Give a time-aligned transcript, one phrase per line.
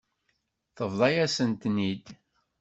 [0.75, 2.05] Tebḍa-yasent-ten-id.